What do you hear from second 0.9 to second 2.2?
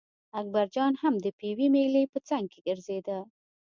هم د پېوې مېلې په